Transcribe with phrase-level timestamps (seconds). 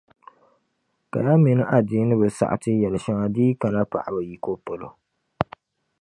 [1.11, 4.89] Kaya mini adiini bi saɣiti yɛli shɛŋa di yi kana paɣaba yiko polo.